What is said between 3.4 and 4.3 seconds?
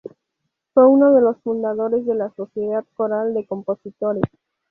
Compositores.